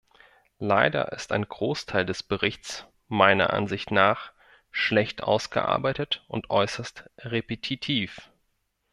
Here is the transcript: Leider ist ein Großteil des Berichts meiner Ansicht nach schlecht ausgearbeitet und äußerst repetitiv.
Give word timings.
Leider 0.57 1.11
ist 1.11 1.31
ein 1.31 1.47
Großteil 1.47 2.07
des 2.07 2.23
Berichts 2.23 2.87
meiner 3.07 3.53
Ansicht 3.53 3.91
nach 3.91 4.31
schlecht 4.71 5.21
ausgearbeitet 5.21 6.25
und 6.27 6.49
äußerst 6.49 7.03
repetitiv. 7.19 8.31